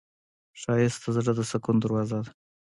[0.61, 2.31] ښایست د زړه د سکون دروازه ده